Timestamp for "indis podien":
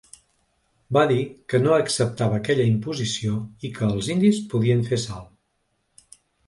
4.17-4.85